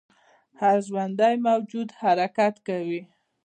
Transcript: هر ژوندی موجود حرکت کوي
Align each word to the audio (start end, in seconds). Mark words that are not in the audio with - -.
هر 0.61 0.77
ژوندی 0.87 1.35
موجود 1.47 1.89
حرکت 2.01 2.55
کوي 2.67 3.01